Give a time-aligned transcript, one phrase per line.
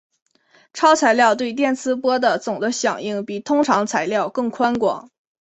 [0.73, 5.11] 超材料对电磁波的总的响应比通常材料更宽广。